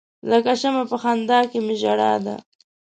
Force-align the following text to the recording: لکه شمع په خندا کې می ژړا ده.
لکه 0.29 0.53
شمع 0.61 0.83
په 0.91 0.97
خندا 1.03 1.39
کې 1.51 1.59
می 1.65 1.75
ژړا 1.81 2.13
ده. 2.25 2.35